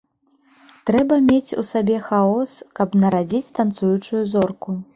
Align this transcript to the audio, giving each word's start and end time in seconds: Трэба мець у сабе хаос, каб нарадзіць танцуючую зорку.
Трэба 0.89 1.17
мець 1.27 1.55
у 1.63 1.67
сабе 1.73 1.99
хаос, 2.07 2.57
каб 2.81 2.99
нарадзіць 3.05 3.53
танцуючую 3.63 4.27
зорку. 4.37 4.71